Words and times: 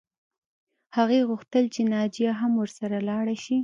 هغې 0.97 1.19
غوښتل 1.29 1.65
چې 1.73 1.81
ناجیه 1.93 2.31
هم 2.41 2.51
ورسره 2.61 2.97
لاړه 3.09 3.35
شي 3.43 3.57